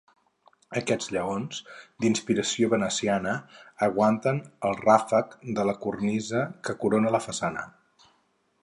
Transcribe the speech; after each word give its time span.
Aquests 0.79 1.09
lleons, 1.15 1.59
d'inspiració 2.05 2.71
veneciana, 2.71 3.35
aguanten 3.89 4.41
el 4.71 4.77
ràfec 4.81 5.37
de 5.61 5.71
la 5.73 5.79
cornisa 5.87 6.45
que 6.69 6.79
corona 6.85 7.15
la 7.19 7.23
façana. 7.31 7.71